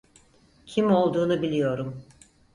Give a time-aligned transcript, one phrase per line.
[0.65, 2.05] Kim olduğunu biliyorum.